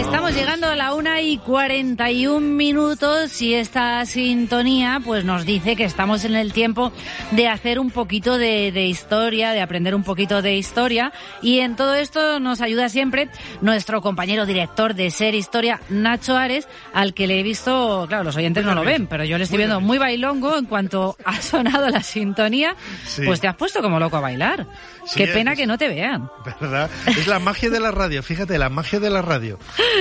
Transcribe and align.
llegando 0.00 0.66
a 0.66 0.76
la 0.76 0.92
una 0.92 1.22
y 1.22 1.38
41 1.38 2.40
minutos 2.40 3.40
y 3.40 3.54
esta 3.54 4.04
sintonía 4.04 5.00
pues 5.02 5.24
nos 5.24 5.46
dice 5.46 5.74
que 5.76 5.84
estamos 5.84 6.24
en 6.24 6.34
el 6.34 6.52
tiempo 6.52 6.92
de 7.30 7.48
hacer 7.48 7.78
un 7.78 7.90
poquito 7.90 8.36
de, 8.36 8.72
de, 8.72 8.86
historia, 8.86 9.52
de 9.52 9.62
aprender 9.62 9.94
un 9.94 10.02
poquito 10.02 10.42
de 10.42 10.56
historia 10.56 11.12
y 11.40 11.60
en 11.60 11.76
todo 11.76 11.94
esto 11.94 12.38
nos 12.40 12.60
ayuda 12.60 12.88
siempre 12.90 13.30
nuestro 13.62 14.02
compañero 14.02 14.44
director 14.44 14.94
de 14.94 15.10
Ser 15.10 15.34
Historia, 15.34 15.80
Nacho 15.88 16.36
Ares, 16.36 16.68
al 16.92 17.14
que 17.14 17.26
le 17.26 17.40
he 17.40 17.42
visto, 17.42 18.04
claro, 18.08 18.24
los 18.24 18.36
oyentes 18.36 18.64
no 18.64 18.74
lo 18.74 18.84
ven, 18.84 19.06
pero 19.06 19.24
yo 19.24 19.38
le 19.38 19.44
estoy 19.44 19.58
viendo 19.58 19.80
muy 19.80 19.96
bailongo 19.96 20.58
en 20.58 20.66
cuanto 20.66 21.16
ha 21.24 21.40
sonado 21.40 21.88
la 21.88 22.02
sintonía, 22.02 22.74
sí. 23.06 23.22
pues 23.24 23.40
te 23.40 23.48
has 23.48 23.56
puesto 23.56 23.80
como 23.80 23.98
loco 23.98 24.16
a 24.18 24.20
bailar. 24.20 24.66
Sí, 25.06 25.20
Qué 25.20 25.28
pena 25.28 25.52
es- 25.52 25.58
que 25.58 25.66
no 25.66 25.78
te 25.78 25.88
vean. 25.88 26.28
¿Verdad? 26.60 26.90
Es 27.06 27.28
la 27.28 27.38
magia 27.38 27.70
de 27.70 27.78
la 27.80 27.92
radio, 27.92 28.22
fíjate, 28.24 28.58
la 28.58 28.68
magia 28.68 28.98
de 29.00 29.08
la 29.08 29.22
radio. 29.22 29.58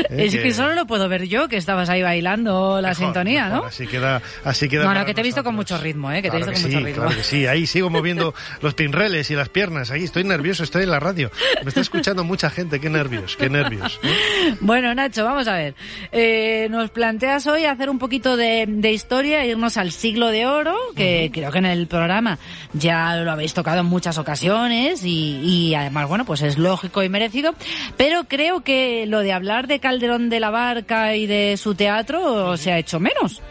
Es 0.09 0.35
que 0.35 0.51
solo 0.53 0.73
lo 0.75 0.85
puedo 0.85 1.07
ver 1.09 1.27
yo, 1.27 1.47
que 1.47 1.57
estabas 1.57 1.89
ahí 1.89 2.01
bailando 2.01 2.81
la 2.81 2.89
Mejor, 2.89 3.05
sintonía, 3.05 3.45
mejor, 3.45 3.61
¿no? 3.61 3.67
Así 3.67 3.87
queda, 3.87 4.21
así 4.43 4.69
queda 4.69 4.83
No, 4.83 4.89
no, 4.89 4.93
para 4.95 5.05
que 5.05 5.13
te 5.13 5.21
he 5.21 5.23
visto 5.23 5.43
con 5.43 5.55
mucho 5.55 5.77
ritmo, 5.77 6.11
¿eh? 6.11 6.21
Que 6.21 6.29
te 6.29 6.37
he 6.37 6.39
visto 6.39 6.51
que 6.53 6.61
con 6.61 6.69
sí, 6.71 6.75
mucho 6.75 6.85
ritmo. 6.85 7.01
claro 7.03 7.17
que 7.17 7.23
sí. 7.23 7.47
Ahí 7.47 7.65
sigo 7.67 7.89
moviendo 7.89 8.33
los 8.61 8.73
pinreles 8.73 9.29
y 9.31 9.35
las 9.35 9.49
piernas. 9.49 9.91
Ahí 9.91 10.03
estoy 10.03 10.23
nervioso, 10.23 10.63
estoy 10.63 10.83
en 10.83 10.91
la 10.91 10.99
radio. 10.99 11.31
Me 11.63 11.69
está 11.69 11.81
escuchando 11.81 12.23
mucha 12.23 12.49
gente. 12.49 12.79
Qué 12.79 12.89
nervios, 12.89 13.35
qué 13.35 13.49
nervios. 13.49 13.99
¿eh? 14.03 14.55
Bueno, 14.59 14.93
Nacho, 14.93 15.23
vamos 15.25 15.47
a 15.47 15.55
ver. 15.55 15.75
Eh, 16.11 16.67
nos 16.69 16.89
planteas 16.91 17.45
hoy 17.47 17.65
hacer 17.65 17.89
un 17.89 17.99
poquito 17.99 18.37
de, 18.37 18.65
de 18.67 18.91
historia, 18.91 19.43
e 19.43 19.49
irnos 19.49 19.77
al 19.77 19.91
siglo 19.91 20.27
de 20.29 20.45
oro, 20.45 20.75
que 20.95 21.29
creo 21.33 21.51
que 21.51 21.57
en 21.59 21.65
el 21.65 21.87
programa 21.87 22.37
ya 22.73 23.15
lo 23.17 23.31
habéis 23.31 23.53
tocado 23.53 23.79
en 23.81 23.85
muchas 23.85 24.17
ocasiones 24.17 25.03
y, 25.03 25.39
y 25.43 25.75
además, 25.75 26.07
bueno, 26.07 26.25
pues 26.25 26.41
es 26.41 26.57
lógico 26.57 27.03
y 27.03 27.09
merecido. 27.09 27.53
Pero 27.97 28.25
creo 28.25 28.61
que 28.61 29.05
lo 29.07 29.19
de 29.19 29.33
hablar 29.33 29.67
de 29.67 29.74
Calderón 29.79 30.29
de 30.29 30.39
la 30.39 30.49
Barca 30.49 31.15
y 31.15 31.25
de 31.25 31.57
su 31.57 31.75
teatro 31.75 32.57
se 32.57 32.71
ha 32.71 32.79
hecho 32.79 32.99
menos. 32.99 33.41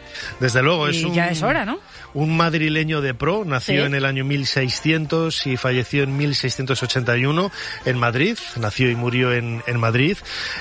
Desde 0.41 0.63
luego, 0.63 0.89
es 0.89 1.03
un, 1.05 1.15
ya 1.15 1.29
es 1.29 1.43
hora, 1.43 1.65
¿no? 1.65 1.79
un 2.15 2.37
madrileño 2.37 3.01
de 3.01 3.15
pro. 3.15 3.45
Nació 3.45 3.83
Sí. 3.83 3.87
en 3.87 3.95
el 3.95 4.05
año 4.05 4.25
1600 4.25 5.47
y 5.47 5.57
falleció 5.57 6.03
en 6.05 6.17
1681 6.17 7.51
en 7.85 7.99
Madrid. 7.99 8.39
Nació 8.61 8.91
y 8.91 8.95
murió 8.95 9.33
en, 9.33 9.63
en 9.67 9.81
Madrid. 9.81 10.17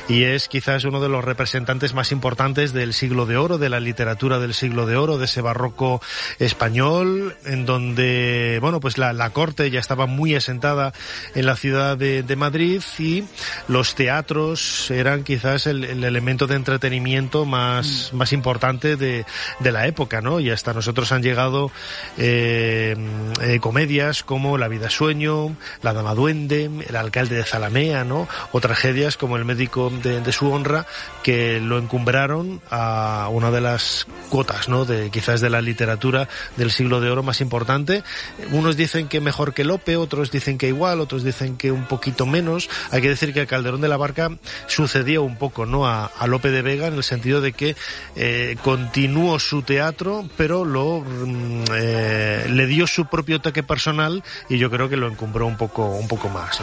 Y 0.09 0.23
es 0.23 0.47
quizás 0.47 0.83
uno 0.85 0.99
de 0.99 1.09
los 1.09 1.23
representantes 1.23 1.93
más 1.93 2.11
importantes 2.11 2.73
del 2.73 2.93
siglo 2.93 3.25
de 3.25 3.37
oro, 3.37 3.57
de 3.57 3.69
la 3.69 3.79
literatura 3.79 4.39
del 4.39 4.53
siglo 4.53 4.85
de 4.85 4.95
oro, 4.95 5.17
de 5.17 5.25
ese 5.25 5.41
barroco 5.41 6.01
español, 6.39 7.35
en 7.45 7.65
donde, 7.65 8.57
bueno, 8.61 8.79
pues 8.79 8.97
la, 8.97 9.13
la 9.13 9.29
corte 9.31 9.69
ya 9.71 9.79
estaba 9.79 10.05
muy 10.05 10.35
asentada 10.35 10.93
en 11.35 11.45
la 11.45 11.55
ciudad 11.55 11.97
de, 11.97 12.23
de 12.23 12.35
Madrid 12.35 12.81
y 12.99 13.23
los 13.67 13.95
teatros 13.95 14.89
eran 14.91 15.23
quizás 15.23 15.67
el, 15.67 15.83
el 15.83 16.03
elemento 16.03 16.47
de 16.47 16.55
entretenimiento 16.55 17.45
más, 17.45 18.11
más 18.13 18.33
importante 18.33 18.95
de, 18.95 19.25
de 19.59 19.71
la 19.71 19.87
época, 19.87 20.21
¿no? 20.21 20.39
Y 20.39 20.49
hasta 20.49 20.73
nosotros 20.73 21.11
han 21.11 21.23
llegado 21.23 21.71
eh, 22.17 22.95
eh, 23.41 23.59
comedias 23.59 24.23
como 24.23 24.57
La 24.57 24.67
vida 24.67 24.89
sueño, 24.89 25.55
La 25.81 25.93
dama 25.93 26.15
duende, 26.15 26.69
El 26.87 26.95
alcalde 26.95 27.35
de 27.35 27.43
Zalamea, 27.43 28.03
¿no? 28.03 28.27
O 28.51 28.61
tragedias 28.61 29.17
como 29.17 29.37
El 29.37 29.45
médico 29.45 29.89
de, 29.89 30.21
de 30.21 30.31
su 30.31 30.51
honra 30.51 30.85
que 31.23 31.59
lo 31.59 31.77
encumbraron 31.77 32.61
a 32.69 33.29
una 33.31 33.51
de 33.51 33.61
las 33.61 34.07
cuotas, 34.29 34.69
¿no? 34.69 34.85
De 34.85 35.09
quizás 35.09 35.41
de 35.41 35.49
la 35.49 35.61
literatura 35.61 36.27
del 36.57 36.71
siglo 36.71 37.01
de 37.01 37.09
oro 37.09 37.23
más 37.23 37.41
importante. 37.41 38.03
Unos 38.51 38.77
dicen 38.77 39.07
que 39.07 39.21
mejor 39.21 39.53
que 39.53 39.63
Lope, 39.63 39.97
otros 39.97 40.31
dicen 40.31 40.57
que 40.57 40.67
igual, 40.67 40.99
otros 40.99 41.23
dicen 41.23 41.57
que 41.57 41.71
un 41.71 41.85
poquito 41.85 42.25
menos. 42.25 42.69
Hay 42.91 43.01
que 43.01 43.09
decir 43.09 43.33
que 43.33 43.41
a 43.41 43.45
Calderón 43.45 43.81
de 43.81 43.87
la 43.87 43.97
Barca 43.97 44.31
sucedió 44.67 45.23
un 45.23 45.37
poco, 45.37 45.65
¿no? 45.65 45.87
A, 45.87 46.11
Lope 46.27 46.51
de 46.51 46.61
Vega 46.61 46.87
en 46.87 46.95
el 46.95 47.03
sentido 47.03 47.41
de 47.41 47.53
que 47.53 47.75
eh, 48.15 48.55
continuó 48.63 49.22
su 49.39 49.61
teatro, 49.61 50.25
pero 50.37 50.65
lo 50.65 51.01
mm, 51.01 51.63
eh, 51.75 52.45
le 52.49 52.67
dio 52.67 52.87
su 52.87 53.05
propio 53.05 53.39
toque 53.39 53.63
personal 53.63 54.23
y 54.49 54.57
yo 54.57 54.69
creo 54.69 54.89
que 54.89 54.97
lo 54.97 55.07
encumbró 55.07 55.47
un 55.47 55.57
poco, 55.57 55.85
un 55.85 56.07
poco 56.07 56.29
más. 56.29 56.59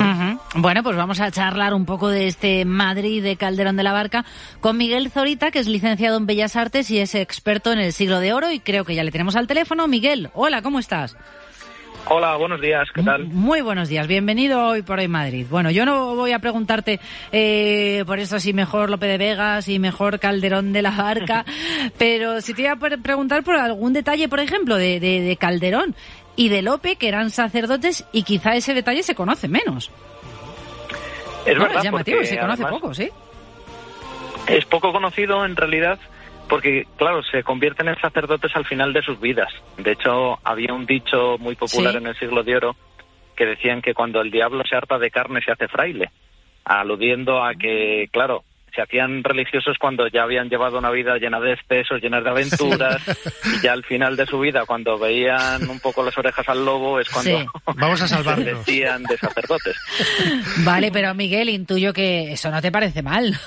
Bueno, 0.54 0.82
pues 0.82 0.96
vamos 0.96 1.20
a 1.20 1.30
charlar 1.30 1.74
un 1.74 1.86
poco 1.86 2.08
de 2.08 2.26
este 2.26 2.64
Madrid 2.64 3.22
de 3.22 3.36
Calderón 3.36 3.76
de 3.76 3.82
la 3.82 3.92
Barca 3.92 4.24
con 4.60 4.76
Miguel 4.76 5.10
Zorita, 5.10 5.50
que 5.50 5.58
es 5.58 5.66
licenciado 5.66 6.16
en 6.16 6.26
Bellas 6.26 6.56
Artes 6.56 6.90
y 6.90 6.98
es 6.98 7.14
experto 7.14 7.72
en 7.72 7.78
el 7.78 7.92
siglo 7.92 8.20
de 8.20 8.32
oro 8.32 8.50
y 8.50 8.60
creo 8.60 8.84
que 8.84 8.94
ya 8.94 9.04
le 9.04 9.10
tenemos 9.10 9.36
al 9.36 9.46
teléfono. 9.46 9.88
Miguel, 9.88 10.30
hola, 10.34 10.62
¿cómo 10.62 10.78
estás? 10.78 11.16
Hola, 12.06 12.34
buenos 12.36 12.60
días, 12.60 12.88
¿qué 12.92 13.02
tal? 13.04 13.24
Muy 13.26 13.60
buenos 13.60 13.88
días, 13.88 14.06
bienvenido 14.08 14.66
hoy 14.66 14.82
por 14.82 14.98
hoy 14.98 15.06
Madrid. 15.06 15.46
Bueno, 15.48 15.70
yo 15.70 15.84
no 15.86 16.16
voy 16.16 16.32
a 16.32 16.40
preguntarte 16.40 16.98
eh, 17.30 18.02
por 18.04 18.18
eso 18.18 18.40
si 18.40 18.52
mejor 18.52 18.90
Lope 18.90 19.06
de 19.06 19.16
Vega, 19.16 19.62
si 19.62 19.78
mejor 19.78 20.18
Calderón 20.18 20.72
de 20.72 20.82
la 20.82 20.90
Barca, 20.90 21.44
pero 21.98 22.40
si 22.40 22.52
te 22.52 22.62
iba 22.62 22.72
a 22.72 22.76
pre- 22.76 22.98
preguntar 22.98 23.44
por 23.44 23.54
algún 23.54 23.92
detalle, 23.92 24.28
por 24.28 24.40
ejemplo, 24.40 24.76
de, 24.76 24.98
de- 24.98 25.20
de 25.20 25.36
Calderón 25.36 25.94
y 26.34 26.48
de 26.48 26.62
Lope, 26.62 26.96
que 26.96 27.06
eran 27.06 27.30
sacerdotes, 27.30 28.04
y 28.12 28.24
quizá 28.24 28.54
ese 28.56 28.74
detalle 28.74 29.04
se 29.04 29.14
conoce 29.14 29.46
menos. 29.46 29.92
Es 31.46 31.54
No, 31.56 31.62
verdad, 31.62 31.78
es 31.78 31.84
llamativo, 31.84 32.16
porque 32.18 32.28
se 32.28 32.38
conoce 32.40 32.64
poco, 32.66 32.92
sí. 32.94 33.08
Es 34.48 34.64
poco 34.64 34.92
conocido 34.92 35.44
en 35.44 35.54
realidad 35.54 35.98
porque, 36.50 36.84
claro, 36.96 37.22
se 37.22 37.44
convierten 37.44 37.88
en 37.88 37.98
sacerdotes 38.00 38.54
al 38.56 38.66
final 38.66 38.92
de 38.92 39.02
sus 39.02 39.20
vidas. 39.20 39.50
De 39.78 39.92
hecho, 39.92 40.38
había 40.44 40.74
un 40.74 40.84
dicho 40.84 41.36
muy 41.38 41.54
popular 41.54 41.92
Sí. 41.92 41.98
en 41.98 42.06
el 42.08 42.16
siglo 42.18 42.42
de 42.42 42.56
oro 42.56 42.76
que 43.36 43.46
decían 43.46 43.80
que 43.80 43.94
cuando 43.94 44.20
el 44.20 44.32
diablo 44.32 44.64
se 44.68 44.74
harta 44.76 44.98
de 44.98 45.10
carne 45.12 45.40
se 45.42 45.52
hace 45.52 45.68
fraile, 45.68 46.10
aludiendo 46.64 47.42
a 47.42 47.54
que, 47.54 48.08
claro, 48.12 48.42
se 48.74 48.82
hacían 48.82 49.22
religiosos 49.24 49.76
cuando 49.78 50.06
ya 50.08 50.22
habían 50.22 50.48
llevado 50.48 50.78
una 50.78 50.90
vida 50.90 51.16
llena 51.18 51.40
de 51.40 51.52
excesos, 51.54 52.00
llena 52.02 52.20
de 52.20 52.30
aventuras, 52.30 53.00
y 53.44 53.62
ya 53.62 53.72
al 53.72 53.84
final 53.84 54.16
de 54.16 54.26
su 54.26 54.38
vida, 54.40 54.64
cuando 54.66 54.98
veían 54.98 55.68
un 55.68 55.80
poco 55.80 56.02
las 56.02 56.16
orejas 56.18 56.48
al 56.48 56.64
lobo, 56.64 57.00
es 57.00 57.08
cuando 57.08 57.38
Sí. 57.38 57.46
Vamos 57.76 58.00
a 58.02 58.08
se 58.08 58.14
salvarnos. 58.14 58.44
vestían 58.46 59.02
de 59.04 59.16
sacerdotes. 59.18 59.76
Vale, 60.64 60.90
pero 60.90 61.14
Miguel, 61.14 61.48
intuyo 61.48 61.92
que 61.92 62.32
eso 62.32 62.50
no 62.50 62.60
te 62.62 62.72
parece 62.72 63.02
mal. 63.02 63.38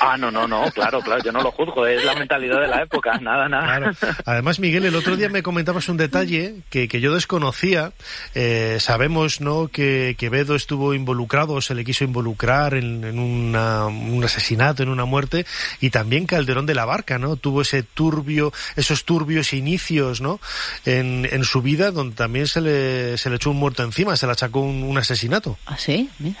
Ah, 0.00 0.16
no, 0.16 0.30
no, 0.30 0.46
no, 0.46 0.70
claro, 0.72 1.00
claro, 1.00 1.22
yo 1.24 1.32
no 1.32 1.42
lo 1.42 1.50
juzgo, 1.50 1.86
es 1.86 2.04
la 2.04 2.14
mentalidad 2.14 2.60
de 2.60 2.68
la 2.68 2.82
época, 2.82 3.18
nada, 3.18 3.48
nada. 3.48 3.92
Claro. 3.92 4.16
Además, 4.24 4.60
Miguel, 4.60 4.84
el 4.84 4.94
otro 4.94 5.16
día 5.16 5.28
me 5.28 5.42
comentabas 5.42 5.88
un 5.88 5.96
detalle 5.96 6.56
que, 6.70 6.86
que 6.88 7.00
yo 7.00 7.14
desconocía. 7.14 7.92
Eh, 8.34 8.76
sabemos, 8.80 9.40
¿no?, 9.40 9.68
que 9.68 10.14
Quevedo 10.18 10.54
estuvo 10.54 10.94
involucrado, 10.94 11.54
o 11.54 11.60
se 11.60 11.74
le 11.74 11.84
quiso 11.84 12.04
involucrar 12.04 12.74
en, 12.74 13.04
en 13.04 13.18
una- 13.18 13.86
un 14.16 14.24
asesinato, 14.24 14.82
en 14.82 14.88
una 14.88 15.04
muerte, 15.04 15.46
y 15.80 15.90
también 15.90 16.26
Calderón 16.26 16.66
de 16.66 16.74
la 16.74 16.84
Barca, 16.84 17.18
¿no? 17.18 17.36
Tuvo 17.36 17.62
ese 17.62 17.82
turbio, 17.82 18.52
esos 18.76 19.04
turbios 19.04 19.52
inicios, 19.52 20.20
¿no?, 20.20 20.40
en, 20.84 21.28
en 21.30 21.44
su 21.44 21.62
vida, 21.62 21.90
donde 21.90 22.16
también 22.16 22.46
se 22.46 22.60
le, 22.60 23.18
se 23.18 23.30
le 23.30 23.36
echó 23.36 23.50
un 23.50 23.58
muerto 23.58 23.82
encima, 23.82 24.16
se 24.16 24.26
le 24.26 24.32
achacó 24.32 24.60
un, 24.60 24.82
un 24.82 24.98
asesinato. 24.98 25.58
¿Ah, 25.66 25.76
sí? 25.76 26.08
Mira. 26.18 26.40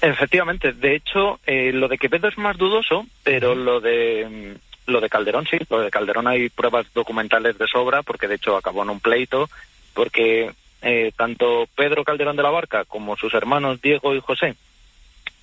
Efectivamente, 0.00 0.72
de 0.72 0.96
hecho, 0.96 1.40
eh, 1.46 1.72
lo 1.72 1.88
de 1.88 1.96
Quevedo 1.96 2.28
es 2.28 2.36
más 2.36 2.58
dudoso, 2.58 3.06
pero 3.22 3.54
lo 3.54 3.80
de 3.80 4.54
mm, 4.54 4.90
lo 4.90 5.00
de 5.00 5.08
Calderón 5.08 5.46
sí, 5.50 5.56
lo 5.70 5.80
de 5.80 5.90
Calderón 5.90 6.26
hay 6.26 6.50
pruebas 6.50 6.86
documentales 6.92 7.56
de 7.56 7.66
sobra, 7.66 8.02
porque 8.02 8.28
de 8.28 8.34
hecho 8.34 8.56
acabó 8.56 8.82
en 8.82 8.90
un 8.90 9.00
pleito, 9.00 9.48
porque 9.94 10.50
eh, 10.82 11.12
tanto 11.16 11.66
Pedro 11.74 12.04
Calderón 12.04 12.36
de 12.36 12.42
la 12.42 12.50
Barca 12.50 12.84
como 12.84 13.16
sus 13.16 13.32
hermanos 13.32 13.80
Diego 13.80 14.14
y 14.14 14.20
José 14.20 14.56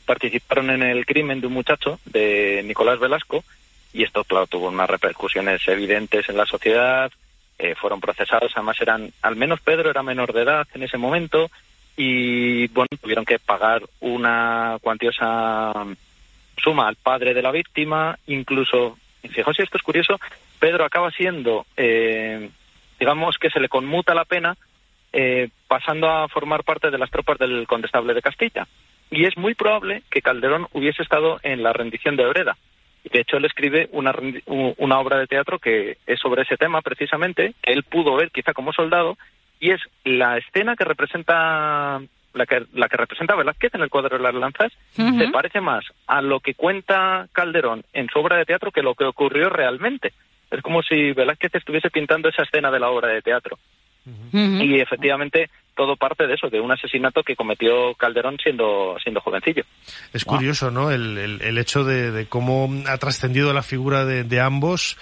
participaron 0.06 0.70
en 0.70 0.84
el 0.84 1.06
crimen 1.06 1.42
de 1.42 1.48
un 1.48 1.54
muchacho, 1.54 2.00
de 2.06 2.62
Nicolás 2.66 3.00
Velasco, 3.00 3.44
y 3.94 4.04
esto, 4.04 4.24
claro, 4.24 4.48
tuvo 4.48 4.70
unas 4.70 4.90
repercusiones 4.90 5.68
evidentes 5.68 6.30
en 6.30 6.38
la 6.38 6.46
sociedad, 6.46 7.12
eh, 7.60 7.76
fueron 7.76 8.02
procesados, 8.02 8.52
además 8.56 8.80
eran, 8.82 9.12
al 9.22 9.36
menos 9.36 9.62
Pedro 9.62 9.90
era 9.90 10.04
menor 10.04 10.34
de 10.34 10.44
edad 10.44 10.68
en 10.74 10.84
ese 10.84 10.98
momento, 10.98 11.50
y 11.98 12.68
bueno, 12.70 12.88
tuvieron 13.02 13.26
que 13.26 13.40
pagar 13.40 13.84
una 14.00 14.78
cuantiosa 14.82 15.74
suma 16.58 16.88
al 16.88 16.96
padre 16.96 17.34
de 17.34 17.42
la 17.42 17.52
víctima, 17.52 18.18
incluso, 18.28 18.98
fijaos 19.30 19.56
si 19.56 19.64
esto 19.64 19.78
es 19.78 19.84
curioso, 19.84 20.20
Pedro 20.60 20.86
acaba 20.86 21.12
siendo, 21.12 21.66
eh, 21.76 22.50
digamos 23.00 23.38
que 23.38 23.50
se 23.50 23.60
le 23.60 23.70
conmuta 23.70 24.14
la 24.14 24.26
pena, 24.26 24.56
eh, 25.14 25.50
pasando 25.68 26.10
a 26.10 26.28
formar 26.30 26.64
parte 26.64 26.90
de 26.90 26.98
las 26.98 27.12
tropas 27.12 27.38
del 27.38 27.68
condestable 27.68 28.14
de 28.14 28.22
Castilla. 28.22 28.68
Y 29.12 29.26
es 29.26 29.38
muy 29.38 29.54
probable 29.54 30.04
que 30.10 30.22
Calderón 30.22 30.68
hubiese 30.72 31.04
estado 31.04 31.40
en 31.44 31.62
la 31.62 31.74
rendición 31.74 32.16
de 32.16 32.26
Breda. 32.26 32.58
Y 33.04 33.10
De 33.10 33.20
hecho, 33.22 33.38
él 33.38 33.46
escribe 33.46 33.90
una, 33.92 34.14
una 34.46 35.00
obra 35.00 35.20
de 35.20 35.28
teatro 35.28 35.60
que 35.60 35.98
es 36.08 36.20
sobre 36.20 36.44
ese 36.44 36.58
tema 36.58 36.82
precisamente, 36.82 37.54
que 37.62 37.74
él 37.74 37.84
pudo 37.84 38.16
ver 38.16 38.32
quizá 38.32 38.54
como 38.54 38.74
soldado, 38.74 39.18
y 39.60 39.72
es 39.72 39.82
la 40.06 40.38
escena 40.38 40.76
que 40.76 40.86
representa 40.86 42.02
la 42.34 42.46
que, 42.46 42.66
la 42.74 42.88
que 42.88 42.98
representa 42.98 43.36
Velázquez 43.36 43.76
en 43.76 43.82
el 43.82 43.90
cuadro 43.90 44.18
de 44.18 44.24
las 44.24 44.34
lanzas, 44.34 44.72
se 44.96 45.28
parece 45.30 45.62
más 45.62 45.84
a 46.08 46.22
lo 46.22 46.40
que 46.40 46.54
cuenta 46.54 47.28
Calderón 47.34 47.84
en 47.94 48.08
su 48.08 48.20
obra 48.20 48.38
de 48.38 48.46
teatro 48.46 48.72
que 48.72 48.82
lo 48.82 48.96
que 48.96 49.04
ocurrió 49.04 49.50
realmente. 49.50 50.14
Es 50.50 50.62
como 50.62 50.82
si 50.82 51.12
Velázquez 51.12 51.56
estuviese 51.56 51.90
pintando 51.90 52.30
esa 52.30 52.44
escena 52.44 52.72
de 52.72 52.80
la 52.80 52.90
obra 52.90 53.10
de 53.10 53.22
teatro. 53.22 53.58
Y 54.34 54.80
efectivamente 54.80 55.50
todo 55.76 55.96
parte 55.96 56.28
de 56.28 56.36
eso, 56.36 56.50
de 56.50 56.60
un 56.60 56.72
asesinato 56.72 57.24
que 57.24 57.36
cometió 57.36 57.94
Calderón 57.96 58.38
siendo, 58.42 58.96
siendo 59.02 59.22
jovencillo. 59.22 59.64
Es 60.14 60.26
curioso, 60.26 60.72
¿no? 60.72 60.92
El, 60.92 61.18
el, 61.18 61.58
hecho 61.58 61.84
de, 61.84 62.26
cómo 62.28 62.70
ha 62.88 62.98
trascendido 62.98 63.54
la 63.54 63.64
figura 63.64 64.06
de, 64.06 64.40
ambos. 64.40 64.98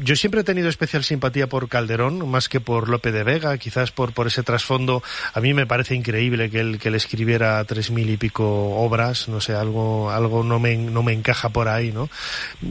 Yo 0.00 0.16
siempre 0.16 0.40
he 0.40 0.44
tenido 0.44 0.68
especial 0.68 1.04
simpatía 1.04 1.48
por 1.48 1.68
Calderón, 1.68 2.28
más 2.28 2.48
que 2.48 2.60
por 2.60 2.88
Lope 2.88 3.12
de 3.12 3.24
Vega, 3.24 3.56
quizás 3.58 3.90
por, 3.90 4.12
por 4.12 4.26
ese 4.26 4.42
trasfondo. 4.42 5.02
A 5.34 5.40
mí 5.40 5.54
me 5.54 5.66
parece 5.66 5.94
increíble 5.94 6.50
que 6.50 6.60
él, 6.60 6.78
que 6.78 6.88
él 6.88 6.94
escribiera 6.94 7.62
tres 7.64 7.90
mil 7.90 8.08
y 8.10 8.16
pico 8.16 8.44
obras, 8.76 9.28
no 9.28 9.40
sé, 9.40 9.54
algo, 9.54 10.10
algo 10.10 10.42
no 10.42 10.58
me, 10.58 10.76
no 10.76 11.02
me 11.02 11.12
encaja 11.12 11.50
por 11.50 11.68
ahí, 11.68 11.92
¿no? 11.92 12.08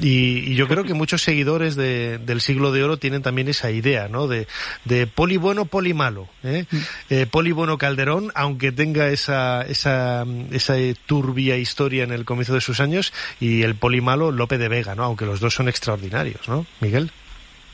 Y, 0.02 0.56
yo 0.56 0.68
creo 0.68 0.84
que 0.84 0.94
muchos 0.94 1.22
seguidores 1.22 1.76
de, 1.76 2.18
del 2.18 2.42
siglo 2.42 2.72
de 2.72 2.84
oro 2.84 2.98
tienen 2.98 3.22
también 3.22 3.48
esa 3.48 3.72
idea, 3.72 4.08
¿no? 4.08 4.28
De, 4.28 4.48
de 4.86 5.08
poli 5.08 5.38
bueno, 5.38 5.66
poli 5.66 5.94
malo, 5.94 6.28
¿eh? 6.44 6.66
Mm. 6.70 6.78
eh 7.10 7.26
Poli 7.32 7.52
Bueno 7.52 7.78
Calderón, 7.78 8.32
aunque 8.36 8.72
tenga 8.72 9.08
esa, 9.08 9.62
esa, 9.64 10.26
esa 10.52 10.76
turbia 11.06 11.58
historia 11.58 12.04
en 12.04 12.12
el 12.12 12.26
comienzo 12.26 12.54
de 12.54 12.62
sus 12.62 12.80
años, 12.80 13.14
y 13.40 13.64
el 13.64 13.76
Poli 13.76 14.02
Malo 14.02 14.32
Lope 14.32 14.58
de 14.58 14.68
Vega, 14.68 14.96
¿no? 14.96 15.04
Aunque 15.04 15.26
los 15.26 15.40
dos 15.40 15.54
son 15.54 15.70
extraordinarios, 15.70 16.48
¿no, 16.48 16.66
Miguel? 16.82 17.12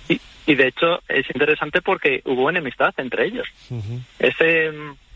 Y, 0.07 0.19
y 0.45 0.55
de 0.55 0.67
hecho 0.67 1.01
es 1.07 1.25
interesante 1.33 1.81
porque 1.81 2.21
hubo 2.25 2.49
enemistad 2.49 2.93
entre 2.97 3.25
ellos. 3.25 3.47
Ese, 4.19 4.71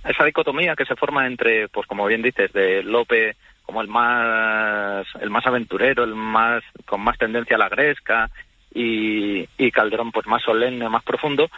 esa 0.08 0.26
dicotomía 0.26 0.76
que 0.76 0.86
se 0.86 0.96
forma 0.96 1.28
entre, 1.28 1.68
pues 1.68 1.86
como 1.88 2.06
bien 2.06 2.22
dices, 2.22 2.52
de 2.54 2.84
Lope 2.84 3.36
como 3.64 3.82
el 3.82 3.88
más 3.88 5.06
el 5.22 5.30
más 5.30 5.46
aventurero, 5.46 6.04
el 6.04 6.16
más 6.16 6.64
con 6.86 7.02
más 7.02 7.20
tendencia 7.20 7.56
a 7.56 7.60
la 7.60 7.70
gresca 7.70 8.32
y, 8.74 9.48
y 9.60 9.72
Calderón 9.72 10.12
pues 10.12 10.26
más 10.26 10.42
solemne, 10.42 10.90
más 10.90 11.04
profundo, 11.04 11.52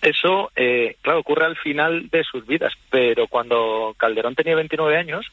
eso, 0.00 0.50
eh, 0.54 0.96
claro, 1.02 1.20
ocurre 1.20 1.46
al 1.46 1.56
final 1.56 2.08
de 2.10 2.24
sus 2.24 2.46
vidas, 2.46 2.72
pero 2.90 3.26
cuando 3.26 3.94
Calderón 3.98 4.34
tenía 4.34 4.54
29 4.54 4.96
años, 4.96 5.26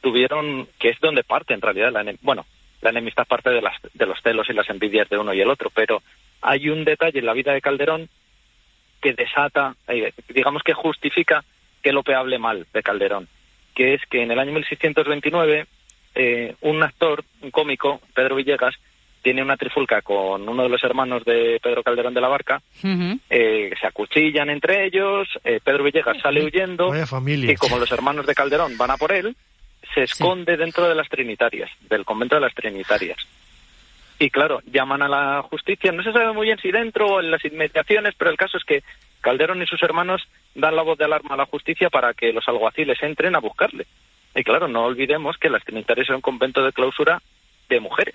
tuvieron, 0.00 0.68
que 0.78 0.90
es 0.90 1.00
donde 1.00 1.24
parte 1.24 1.54
en 1.54 1.60
realidad, 1.60 1.92
la, 1.92 2.04
bueno, 2.22 2.46
la 2.80 2.90
enemistad 2.90 3.26
parte 3.26 3.50
de, 3.50 3.60
las, 3.60 3.74
de 3.92 4.06
los 4.06 4.20
celos 4.22 4.48
y 4.48 4.54
las 4.54 4.70
envidias 4.70 5.08
de 5.08 5.18
uno 5.18 5.34
y 5.34 5.40
el 5.40 5.50
otro, 5.50 5.70
pero 5.74 6.02
hay 6.40 6.68
un 6.68 6.84
detalle 6.84 7.18
en 7.18 7.26
la 7.26 7.32
vida 7.32 7.52
de 7.52 7.60
Calderón 7.60 8.08
que 9.00 9.12
desata, 9.12 9.76
eh, 9.88 10.12
digamos 10.28 10.62
que 10.62 10.72
justifica 10.72 11.44
que 11.82 11.92
Lope 11.92 12.14
hable 12.14 12.38
mal 12.38 12.66
de 12.72 12.82
Calderón, 12.82 13.28
que 13.74 13.94
es 13.94 14.00
que 14.06 14.22
en 14.22 14.30
el 14.30 14.38
año 14.38 14.52
1629 14.52 15.66
eh, 16.14 16.54
un 16.62 16.82
actor, 16.82 17.24
un 17.42 17.50
cómico, 17.50 18.00
Pedro 18.14 18.36
Villegas, 18.36 18.74
tiene 19.26 19.42
una 19.42 19.56
trifulca 19.56 20.02
con 20.02 20.48
uno 20.48 20.62
de 20.62 20.68
los 20.68 20.84
hermanos 20.84 21.24
de 21.24 21.58
Pedro 21.60 21.82
Calderón 21.82 22.14
de 22.14 22.20
la 22.20 22.28
Barca, 22.28 22.62
eh, 23.28 23.72
se 23.80 23.86
acuchillan 23.88 24.50
entre 24.50 24.86
ellos, 24.86 25.26
eh, 25.42 25.58
Pedro 25.64 25.82
Villegas 25.82 26.18
sale 26.22 26.44
huyendo, 26.44 26.92
y 26.94 27.56
como 27.56 27.76
los 27.76 27.90
hermanos 27.90 28.24
de 28.24 28.36
Calderón 28.36 28.78
van 28.78 28.92
a 28.92 28.96
por 28.96 29.10
él, 29.10 29.34
se 29.92 30.04
esconde 30.04 30.56
dentro 30.56 30.88
de 30.88 30.94
las 30.94 31.08
Trinitarias, 31.08 31.68
del 31.90 32.04
convento 32.04 32.36
de 32.36 32.42
las 32.42 32.54
Trinitarias. 32.54 33.18
Y 34.20 34.30
claro, 34.30 34.60
llaman 34.64 35.02
a 35.02 35.08
la 35.08 35.42
justicia, 35.42 35.90
no 35.90 36.04
se 36.04 36.12
sabe 36.12 36.32
muy 36.32 36.46
bien 36.46 36.58
si 36.58 36.70
dentro 36.70 37.06
o 37.06 37.20
en 37.20 37.32
las 37.32 37.44
inmediaciones, 37.44 38.14
pero 38.16 38.30
el 38.30 38.36
caso 38.36 38.58
es 38.58 38.64
que 38.64 38.84
Calderón 39.22 39.60
y 39.60 39.66
sus 39.66 39.82
hermanos 39.82 40.22
dan 40.54 40.76
la 40.76 40.82
voz 40.82 40.98
de 40.98 41.06
alarma 41.06 41.34
a 41.34 41.38
la 41.38 41.46
justicia 41.46 41.90
para 41.90 42.14
que 42.14 42.32
los 42.32 42.46
alguaciles 42.46 43.02
entren 43.02 43.34
a 43.34 43.40
buscarle. 43.40 43.88
Y 44.36 44.44
claro, 44.44 44.68
no 44.68 44.84
olvidemos 44.84 45.36
que 45.36 45.50
las 45.50 45.64
Trinitarias 45.64 46.06
son 46.06 46.16
un 46.16 46.22
convento 46.22 46.64
de 46.64 46.72
clausura 46.72 47.20
de 47.68 47.80
mujeres 47.80 48.14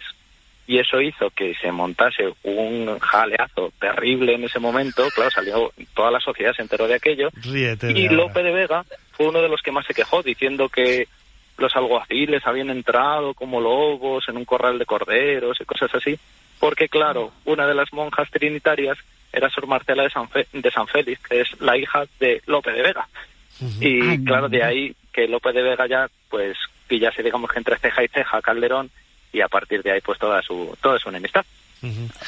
y 0.68 0.80
eso 0.80 1.02
hizo 1.02 1.30
que 1.32 1.54
se 1.56 1.72
montase 1.72 2.34
un 2.44 3.00
jaleazo 3.00 3.74
terrible 3.80 4.36
en 4.36 4.44
ese 4.44 4.60
momento, 4.60 5.04
claro, 5.14 5.32
salió, 5.32 5.72
toda 5.94 6.12
la 6.12 6.20
sociedad 6.20 6.54
se 6.54 6.62
enteró 6.62 6.88
de 6.88 6.96
aquello, 6.96 7.30
y 7.44 8.10
Lope 8.10 8.44
de 8.44 8.52
Vega 8.52 8.86
fue 9.12 9.28
uno 9.28 9.42
de 9.42 9.50
los 9.50 9.62
que 9.62 9.72
más 9.72 9.86
se 9.86 9.94
quejó, 9.94 10.24
diciendo 10.24 10.70
que 10.70 11.08
los 11.58 11.76
alguaciles 11.76 12.46
habían 12.46 12.70
entrado 12.70 13.34
como 13.34 13.60
lobos 13.60 14.28
en 14.30 14.38
un 14.38 14.46
corral 14.46 14.80
de 14.80 14.86
corderos 14.86 15.60
y 15.60 15.66
cosas 15.66 15.94
así, 15.94 16.18
porque 16.60 16.88
claro, 16.88 17.32
una 17.46 17.68
de 17.68 17.76
las 17.76 17.92
monjas 17.92 18.30
trinitarias 18.30 18.98
era 19.34 19.50
Sor 19.50 19.68
Marcela 19.68 20.04
de 20.04 20.10
San, 20.10 20.28
de 20.54 20.72
San 20.72 20.88
Félix, 20.88 21.22
que 21.28 21.42
es 21.42 21.62
la 21.62 21.78
hija 21.78 22.04
de 22.20 22.42
Lope 22.46 22.72
de 22.72 22.82
Vega. 22.82 23.08
Y 23.80 24.24
claro, 24.26 24.50
de 24.50 24.64
ahí 24.64 24.96
que 25.14 25.28
Lope 25.28 25.54
de 25.54 25.62
Vega 25.62 25.88
ya, 25.88 26.10
pues, 26.30 26.58
pillase, 26.88 27.24
digamos 27.24 27.52
que 27.52 27.60
entre 27.60 27.78
ceja 27.78 28.04
y 28.04 28.08
ceja 28.08 28.42
Calderón 28.42 28.90
y 29.32 29.42
a 29.42 29.48
partir 29.48 29.82
de 29.84 29.92
ahí 29.92 30.02
pues 30.02 30.20
toda 30.20 30.42
su 30.42 30.76
toda 30.82 31.00
su 31.00 31.10
enemistad. 31.10 31.46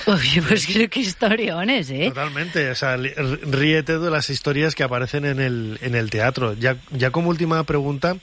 Oye, 0.07 0.41
pues 0.47 0.65
qué, 0.65 0.87
qué 0.87 0.99
historiones, 1.01 1.91
¿eh? 1.91 2.07
Totalmente, 2.07 2.71
o 2.71 2.75
sea, 2.75 2.97
ríete 2.97 3.99
de 3.99 4.09
las 4.09 4.31
historias 4.31 4.73
que 4.73 4.81
aparecen 4.81 5.25
en 5.25 5.39
el, 5.39 5.77
en 5.81 5.93
el 5.93 6.09
teatro. 6.09 6.53
Ya, 6.53 6.77
ya 6.89 7.11
como 7.11 7.29
última 7.29 7.63
pregunta, 7.63 8.17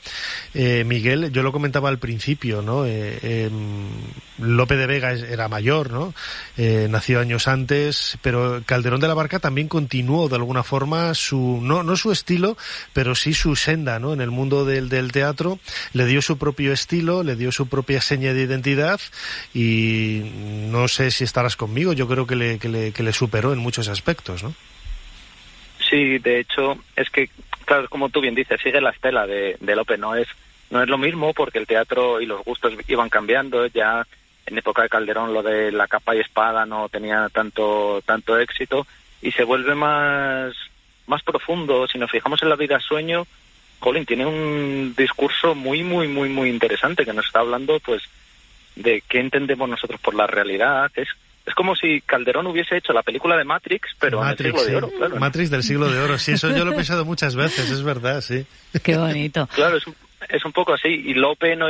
eh, 0.54 0.82
Miguel, 0.84 1.30
yo 1.30 1.44
lo 1.44 1.52
comentaba 1.52 1.88
al 1.88 1.98
principio, 1.98 2.62
¿no? 2.62 2.84
Eh, 2.84 3.46
em, 3.46 3.88
Lope 4.40 4.76
de 4.76 4.86
Vega 4.86 5.12
era 5.12 5.48
mayor, 5.48 5.90
¿no? 5.90 6.14
Eh, 6.56 6.86
nació 6.90 7.20
años 7.20 7.48
antes, 7.48 8.18
pero 8.22 8.62
Calderón 8.66 9.00
de 9.00 9.08
la 9.08 9.14
Barca 9.14 9.38
también 9.38 9.68
continuó 9.68 10.28
de 10.28 10.36
alguna 10.36 10.62
forma 10.62 11.14
su, 11.14 11.60
no, 11.62 11.82
no 11.82 11.96
su 11.96 12.12
estilo, 12.12 12.56
pero 12.92 13.14
sí 13.14 13.34
su 13.34 13.56
senda, 13.56 13.98
¿no? 13.98 14.12
En 14.12 14.20
el 14.20 14.30
mundo 14.30 14.64
del, 14.64 14.88
del 14.88 15.12
teatro, 15.12 15.58
le 15.92 16.06
dio 16.06 16.22
su 16.22 16.38
propio 16.38 16.72
estilo, 16.72 17.22
le 17.22 17.36
dio 17.36 17.52
su 17.52 17.68
propia 17.68 18.00
seña 18.00 18.32
de 18.32 18.42
identidad 18.42 19.00
y 19.54 20.22
no 20.70 20.88
sé 20.88 21.10
si 21.10 21.24
estarás 21.24 21.56
conmigo, 21.56 21.92
yo 21.92 22.08
creo 22.08 22.26
que 22.26 22.36
le, 22.36 22.58
que 22.58 22.68
le, 22.68 22.92
que 22.92 23.02
le 23.02 23.12
superó 23.12 23.52
en 23.52 23.58
muchos 23.58 23.88
aspectos, 23.88 24.42
¿no? 24.42 24.54
Sí, 25.88 26.18
de 26.18 26.40
hecho, 26.40 26.78
es 26.94 27.10
que, 27.10 27.28
claro, 27.64 27.88
como 27.88 28.08
tú 28.10 28.20
bien 28.20 28.34
dices, 28.34 28.60
sigue 28.62 28.80
la 28.80 28.90
estela 28.90 29.26
de, 29.26 29.56
de 29.60 29.76
Lope, 29.76 29.98
no 29.98 30.14
es, 30.14 30.28
no 30.70 30.82
es 30.82 30.88
lo 30.88 30.98
mismo 30.98 31.34
porque 31.34 31.58
el 31.58 31.66
teatro 31.66 32.20
y 32.20 32.26
los 32.26 32.44
gustos 32.44 32.74
iban 32.86 33.08
cambiando, 33.08 33.66
ya 33.66 34.06
en 34.46 34.58
época 34.58 34.82
de 34.82 34.88
Calderón 34.88 35.32
lo 35.32 35.42
de 35.42 35.72
la 35.72 35.86
capa 35.86 36.14
y 36.14 36.20
espada 36.20 36.66
no 36.66 36.88
tenía 36.88 37.28
tanto 37.28 38.02
tanto 38.04 38.38
éxito 38.38 38.86
y 39.22 39.32
se 39.32 39.44
vuelve 39.44 39.74
más 39.74 40.54
más 41.06 41.22
profundo 41.22 41.86
si 41.86 41.98
nos 41.98 42.10
fijamos 42.10 42.42
en 42.42 42.48
la 42.48 42.56
vida 42.56 42.80
sueño 42.80 43.26
Colin 43.78 44.06
tiene 44.06 44.26
un 44.26 44.94
discurso 44.96 45.54
muy 45.54 45.82
muy 45.82 46.08
muy 46.08 46.28
muy 46.28 46.48
interesante 46.48 47.04
que 47.04 47.12
nos 47.12 47.26
está 47.26 47.40
hablando 47.40 47.80
pues 47.80 48.02
de 48.76 49.02
qué 49.08 49.20
entendemos 49.20 49.68
nosotros 49.68 50.00
por 50.00 50.14
la 50.14 50.26
realidad 50.26 50.90
es 50.94 51.08
es 51.46 51.54
como 51.54 51.74
si 51.74 52.00
Calderón 52.02 52.46
hubiese 52.46 52.76
hecho 52.76 52.92
la 52.92 53.02
película 53.02 53.36
de 53.36 53.44
Matrix, 53.44 53.88
pero 53.98 54.22
en 54.22 54.28
el 54.28 54.36
siglo 54.36 54.62
de 54.62 54.76
oro. 54.76 54.90
Claro. 54.90 55.16
Matrix 55.16 55.50
del 55.50 55.62
siglo 55.62 55.90
de 55.90 55.98
oro, 55.98 56.18
sí, 56.18 56.32
eso 56.32 56.50
yo 56.50 56.64
lo 56.64 56.72
he 56.72 56.76
pensado 56.76 57.04
muchas 57.04 57.34
veces, 57.34 57.70
es 57.70 57.82
verdad, 57.82 58.20
sí. 58.20 58.46
Qué 58.82 58.96
bonito. 58.96 59.48
Claro, 59.54 59.78
es 59.78 59.86
un, 59.86 59.96
es 60.28 60.44
un 60.44 60.52
poco 60.52 60.74
así. 60.74 60.88
Y 60.88 61.14
Lope 61.14 61.56
no, 61.56 61.66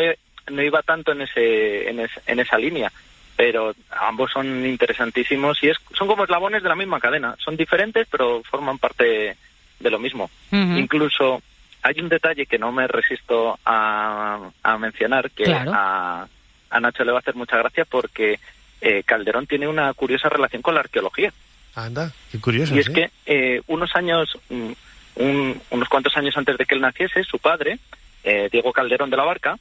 no 0.51 0.63
iba 0.63 0.83
tanto 0.83 1.13
en, 1.13 1.23
ese, 1.23 1.89
en, 1.89 2.41
esa 2.41 2.59
línea, 2.59 2.93
pero 3.37 3.75
ambos 3.91 4.31
son 4.33 4.67
interesantísimos 4.67 5.63
y 5.63 5.71
es, 5.71 5.79
son 5.97 6.09
como 6.09 6.25
eslabones 6.25 6.63
de 6.63 6.69
la 6.69 6.77
misma 6.77 7.01
cadena. 7.01 7.37
Son 7.39 7.57
diferentes, 7.57 8.07
pero 8.11 8.43
forman 8.43 8.79
parte 8.79 9.37
de 9.79 9.91
lo 9.91 9.99
mismo. 9.99 10.31
Incluso 10.51 11.43
hay 11.83 12.01
un 12.01 12.09
detalle 12.09 12.47
que 12.47 12.59
no 12.59 12.73
me 12.73 12.87
resisto 12.87 13.59
a, 13.65 14.51
mencionar, 14.79 15.31
que 15.31 15.53
a, 15.53 16.27
a, 16.71 16.81
Nacho 16.81 17.05
le 17.05 17.13
va 17.13 17.19
a 17.19 17.21
hacer 17.21 17.35
mucha 17.35 17.57
gracia 17.57 17.85
porque 17.85 18.39
eh, 18.81 19.03
Calderón 19.05 19.47
tiene 19.47 19.69
una 19.69 19.93
curiosa 19.95 20.29
relación 20.29 20.63
con 20.63 20.75
la 20.75 20.81
arqueología. 20.81 21.33
Anda, 21.75 22.13
qué 22.31 22.41
curioso. 22.41 22.75
Y 22.75 22.81
es 22.81 22.91
que 22.91 23.11
eh, 23.27 23.63
unos 23.69 23.95
años, 23.95 24.39
mm, 24.49 25.53
unos 25.71 25.89
cuantos 25.89 26.17
años 26.17 26.37
antes 26.37 26.57
de 26.59 26.67
que 26.67 26.75
él 26.75 26.81
naciese, 26.81 27.25
su 27.25 27.39
padre, 27.39 27.79
eh, 28.25 28.49
Diego 28.51 28.73
Calderón 28.73 29.11
de 29.11 29.17
la 29.17 29.25
Barca, 29.25 29.59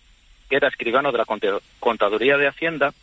que 0.49 0.55
era 0.55 0.67
escribano 0.67 1.11
de 1.11 1.19
la 1.19 1.25
Contaduría 1.79 2.37
de 2.37 2.47
Hacienda, 2.47 2.93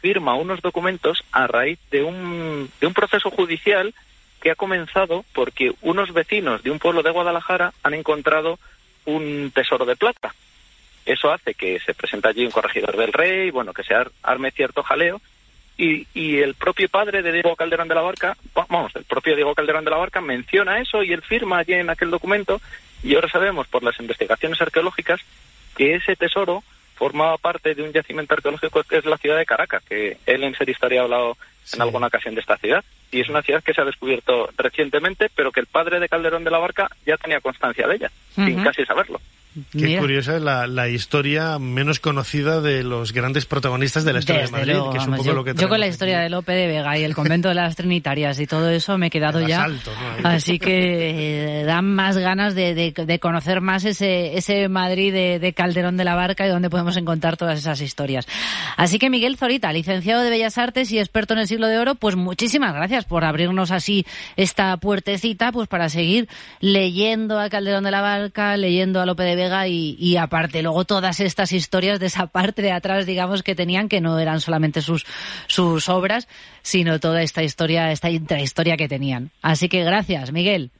firma 0.00 0.34
unos 0.34 0.60
documentos 0.60 1.22
a 1.32 1.46
raíz 1.46 1.78
de 1.90 2.02
un, 2.02 2.70
de 2.80 2.86
un 2.86 2.94
proceso 2.94 3.30
judicial 3.30 3.94
que 4.40 4.50
ha 4.50 4.56
comenzado 4.56 5.24
porque 5.32 5.72
unos 5.82 6.12
vecinos 6.12 6.62
de 6.62 6.70
un 6.70 6.78
pueblo 6.78 7.02
de 7.02 7.10
Guadalajara 7.10 7.72
han 7.82 7.94
encontrado 7.94 8.58
un 9.04 9.50
tesoro 9.54 9.84
de 9.84 9.96
plata. 9.96 10.34
Eso 11.06 11.32
hace 11.32 11.54
que 11.54 11.80
se 11.80 11.94
presente 11.94 12.28
allí 12.28 12.44
un 12.44 12.50
corregidor 12.50 12.96
del 12.96 13.12
rey, 13.12 13.50
bueno, 13.50 13.72
que 13.72 13.82
se 13.82 13.94
arme 14.22 14.50
cierto 14.50 14.82
jaleo, 14.82 15.20
y, 15.76 16.06
y, 16.12 16.38
el 16.38 16.54
propio 16.54 16.88
padre 16.88 17.22
de 17.22 17.30
Diego 17.30 17.54
Calderón 17.54 17.86
de 17.86 17.94
la 17.94 18.00
Barca, 18.00 18.36
vamos, 18.52 18.94
el 18.96 19.04
propio 19.04 19.36
Diego 19.36 19.54
Calderón 19.54 19.84
de 19.84 19.92
la 19.92 19.96
Barca 19.96 20.20
menciona 20.20 20.80
eso 20.80 21.04
y 21.04 21.12
él 21.12 21.22
firma 21.22 21.58
allí 21.58 21.74
en 21.74 21.88
aquel 21.88 22.10
documento, 22.10 22.60
y 23.04 23.14
ahora 23.14 23.28
sabemos 23.28 23.68
por 23.68 23.84
las 23.84 23.98
investigaciones 24.00 24.60
arqueológicas 24.60 25.20
que 25.76 25.94
ese 25.94 26.16
tesoro 26.16 26.64
formaba 26.98 27.38
parte 27.38 27.74
de 27.74 27.82
un 27.82 27.92
yacimiento 27.92 28.34
arqueológico 28.34 28.82
que 28.82 28.98
es 28.98 29.04
la 29.06 29.16
ciudad 29.16 29.38
de 29.38 29.46
Caracas, 29.46 29.82
que 29.84 30.18
él 30.26 30.42
en 30.42 30.54
Ser 30.54 30.68
Historia 30.68 31.00
ha 31.00 31.04
hablado 31.04 31.36
en 31.72 31.82
alguna 31.82 32.08
ocasión 32.08 32.34
de 32.34 32.40
esta 32.40 32.56
ciudad. 32.56 32.84
Y 33.10 33.20
es 33.20 33.28
una 33.28 33.42
ciudad 33.42 33.62
que 33.62 33.72
se 33.72 33.80
ha 33.80 33.84
descubierto 33.84 34.50
recientemente, 34.56 35.30
pero 35.34 35.52
que 35.52 35.60
el 35.60 35.66
padre 35.66 36.00
de 36.00 36.08
Calderón 36.08 36.44
de 36.44 36.50
la 36.50 36.58
Barca 36.58 36.90
ya 37.06 37.16
tenía 37.16 37.40
constancia 37.40 37.86
de 37.86 37.94
ella, 37.94 38.10
sin 38.34 38.62
casi 38.62 38.84
saberlo. 38.84 39.20
Qué 39.72 39.98
curiosa 39.98 40.36
es 40.36 40.42
la, 40.42 40.88
historia 40.88 41.58
menos 41.58 42.00
conocida 42.00 42.62
de 42.62 42.82
los 42.82 43.12
grandes 43.12 43.44
protagonistas 43.44 44.04
de 44.04 44.12
la 44.14 44.20
historia 44.20 44.42
de 44.42 44.50
Madrid, 44.50 44.76
que 44.92 44.98
es 44.98 45.06
un 45.06 45.16
poco 45.16 45.24
yo, 45.24 45.34
lo 45.34 45.44
que 45.44 45.54
Yo 45.54 45.68
con 45.68 45.80
la 45.80 45.86
historia 45.86 46.20
de 46.20 46.30
Lope 46.30 46.52
de 46.52 46.66
Vega 46.66 46.96
y 46.96 47.04
el 47.04 47.14
convento 47.14 47.48
de 47.48 47.54
las 47.54 47.76
Trinitarias 47.76 48.40
y 48.40 48.46
todo 48.46 48.70
eso 48.70 48.96
me 48.96 49.08
he 49.08 49.10
quedado 49.10 49.46
ya. 49.46 49.66
Así 50.24 50.58
que 50.58 51.60
eh, 51.60 51.64
dan 51.64 51.84
más 51.94 52.16
ganas 52.16 52.54
de, 52.54 53.18
conocer 53.20 53.60
más 53.60 53.84
ese, 53.84 54.38
ese 54.38 54.68
Madrid 54.68 55.12
de, 55.12 55.52
Calderón 55.52 55.96
de 55.96 56.04
la 56.04 56.14
Barca 56.14 56.46
y 56.46 56.48
donde 56.48 56.70
podemos 56.70 56.96
encontrar 56.96 57.36
todas 57.36 57.58
esas 57.58 57.80
historias. 57.82 58.26
Así 58.76 58.98
que 58.98 59.10
Miguel 59.10 59.36
Zorita, 59.36 59.72
licenciado 59.72 60.22
de 60.22 60.30
Bellas 60.30 60.56
Artes 60.56 60.90
y 60.92 60.98
experto 60.98 61.34
en 61.34 61.40
el 61.40 61.48
siglo 61.48 61.66
de 61.66 61.78
oro, 61.78 61.94
pues 61.94 62.16
muchísimas 62.16 62.74
gracias 62.74 63.04
por 63.04 63.24
abrirnos 63.24 63.70
así 63.70 64.06
esta 64.36 64.76
puertecita 64.78 65.52
pues 65.52 65.68
para 65.68 65.90
seguir 65.90 66.28
leyendo 66.60 67.38
a 67.38 67.50
Calderón 67.50 67.84
de 67.84 67.90
la 67.90 68.00
Barca, 68.00 68.56
leyendo 68.56 69.00
a 69.00 69.06
Lope 69.06 69.24
de 69.24 69.36
Vega 69.36 69.57
y, 69.66 70.16
aparte 70.16 70.62
luego 70.62 70.84
todas 70.84 71.20
estas 71.20 71.52
historias 71.52 72.00
de 72.00 72.06
esa 72.06 72.26
parte 72.26 72.62
de 72.62 72.72
atrás, 72.72 73.06
digamos, 73.06 73.42
que 73.42 73.54
tenían, 73.54 73.88
que 73.88 74.00
no 74.00 74.18
eran 74.18 74.40
solamente 74.40 74.80
sus, 74.80 75.06
sus 75.46 75.88
obras, 75.88 76.28
sino 76.62 77.00
toda 77.00 77.22
esta 77.22 77.42
historia, 77.42 77.90
esta 77.90 78.10
intrahistoria 78.10 78.76
que 78.76 78.88
tenían. 78.88 79.30
Así 79.42 79.68
que 79.68 79.82
gracias, 79.84 80.32
Miguel. 80.32 80.70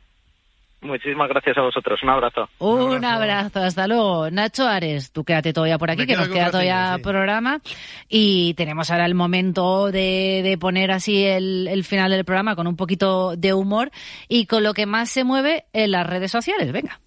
Muchísimas 0.81 1.29
gracias 1.29 1.59
a 1.59 1.63
vosotros. 1.63 2.01
Un 2.03 2.11
abrazo. 2.11 2.49
Un, 2.59 3.05
abrazo. 3.05 3.61
Hasta 3.61 3.89
luego. 3.89 4.31
Nacho 4.31 4.67
Ares, 4.67 5.11
tú 5.11 5.25
quédate 5.25 5.53
todavía 5.53 5.77
por 5.77 5.91
aquí, 5.91 6.07
que 6.07 6.17
nos 6.17 6.29
queda 6.29 6.51
todavía 6.51 6.97
programa. 7.03 7.61
Y 8.09 8.55
tenemos 8.55 8.91
ahora 8.91 9.07
el 9.07 9.17
momento 9.17 9.91
de, 9.91 10.43
de 10.45 10.57
poner 10.57 10.93
así 10.93 11.25
el, 11.25 11.67
el, 11.69 11.83
final 11.83 12.13
del 12.13 12.25
programa 12.25 12.55
con 12.55 12.69
un 12.69 12.77
poquito 12.77 13.35
de 13.37 13.53
humor 13.55 13.91
y 14.29 14.47
con 14.47 14.63
lo 14.63 14.73
que 14.73 14.87
más 14.87 15.11
se 15.11 15.25
mueve 15.25 15.65
en 15.73 15.91
las 15.91 16.07
redes 16.07 16.31
sociales. 16.31 16.71
Venga. 16.71 17.01